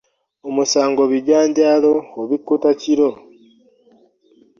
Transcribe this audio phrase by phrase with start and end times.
[0.47, 3.09] Omusango bijanjaalo obikkuta kiro.